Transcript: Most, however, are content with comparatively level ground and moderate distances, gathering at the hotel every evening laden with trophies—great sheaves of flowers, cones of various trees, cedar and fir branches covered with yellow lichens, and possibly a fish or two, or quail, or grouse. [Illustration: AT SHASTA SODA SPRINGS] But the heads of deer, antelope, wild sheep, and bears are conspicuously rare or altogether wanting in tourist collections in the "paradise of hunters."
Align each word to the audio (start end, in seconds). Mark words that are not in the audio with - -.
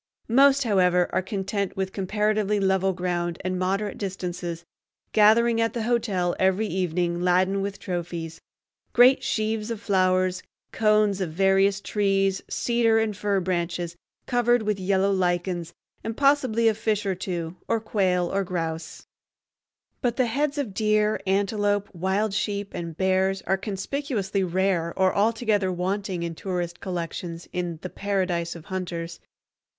Most, 0.27 0.63
however, 0.63 1.07
are 1.13 1.21
content 1.21 1.77
with 1.77 1.93
comparatively 1.93 2.59
level 2.59 2.91
ground 2.91 3.39
and 3.45 3.59
moderate 3.59 3.99
distances, 3.99 4.65
gathering 5.11 5.61
at 5.61 5.73
the 5.73 5.83
hotel 5.83 6.35
every 6.39 6.65
evening 6.65 7.21
laden 7.21 7.61
with 7.61 7.77
trophies—great 7.77 9.21
sheaves 9.21 9.69
of 9.69 9.79
flowers, 9.79 10.41
cones 10.71 11.21
of 11.21 11.31
various 11.33 11.79
trees, 11.79 12.41
cedar 12.49 12.97
and 12.97 13.15
fir 13.15 13.39
branches 13.39 13.95
covered 14.25 14.63
with 14.63 14.79
yellow 14.79 15.11
lichens, 15.11 15.71
and 16.03 16.17
possibly 16.17 16.67
a 16.67 16.73
fish 16.73 17.05
or 17.05 17.13
two, 17.13 17.55
or 17.67 17.79
quail, 17.79 18.25
or 18.33 18.43
grouse. 18.43 19.05
[Illustration: 20.01 20.01
AT 20.01 20.01
SHASTA 20.01 20.01
SODA 20.01 20.01
SPRINGS] 20.01 20.01
But 20.01 20.17
the 20.17 20.31
heads 20.65 20.67
of 20.67 20.73
deer, 20.73 21.21
antelope, 21.27 21.89
wild 21.93 22.33
sheep, 22.33 22.73
and 22.73 22.97
bears 22.97 23.43
are 23.43 23.55
conspicuously 23.55 24.43
rare 24.43 24.97
or 24.97 25.13
altogether 25.15 25.71
wanting 25.71 26.23
in 26.23 26.33
tourist 26.33 26.79
collections 26.79 27.47
in 27.53 27.77
the 27.83 27.89
"paradise 27.91 28.55
of 28.55 28.65
hunters." 28.65 29.19